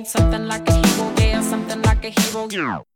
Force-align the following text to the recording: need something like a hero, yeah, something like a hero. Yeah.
need 0.00 0.06
something 0.06 0.46
like 0.46 0.66
a 0.68 0.72
hero, 0.72 1.12
yeah, 1.18 1.42
something 1.42 1.82
like 1.82 2.04
a 2.04 2.08
hero. 2.08 2.48
Yeah. 2.50 2.89